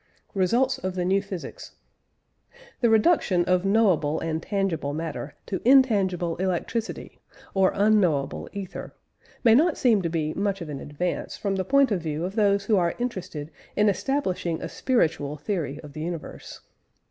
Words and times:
RESULTS 0.33 0.79
OF 0.79 0.95
THE 0.95 1.05
NEW 1.05 1.21
PHYSICS. 1.21 1.73
The 2.79 2.89
reduction 2.89 3.45
of 3.45 3.63
knowable 3.65 4.19
and 4.19 4.41
tangible 4.41 4.95
matter 4.95 5.35
to 5.45 5.61
intangible 5.63 6.35
electricity 6.37 7.19
or 7.53 7.71
unknowable 7.75 8.49
ether 8.51 8.95
may 9.43 9.53
not 9.53 9.77
seem 9.77 10.01
to 10.01 10.09
be 10.09 10.33
much 10.33 10.59
of 10.59 10.69
an 10.69 10.79
advance 10.79 11.37
from 11.37 11.55
the 11.55 11.63
point 11.63 11.91
of 11.91 12.01
view 12.01 12.25
of 12.25 12.33
those 12.35 12.65
who 12.65 12.77
are 12.77 12.95
interested 12.97 13.51
in 13.75 13.89
establishing 13.89 14.59
a 14.59 14.69
spiritual 14.69 15.37
theory 15.37 15.79
of 15.81 15.93
the 15.93 16.01
universe. 16.01 16.61